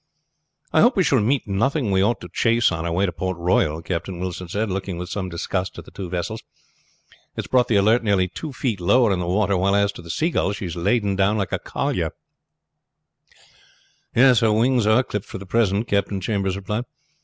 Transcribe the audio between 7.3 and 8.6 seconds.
has brought the Alert nearly two